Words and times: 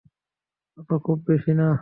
এটা 0.77 0.95
খুব 1.05 1.19
বেশি 1.27 1.51
না। 1.59 1.67